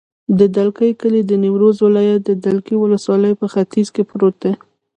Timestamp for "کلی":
1.01-1.21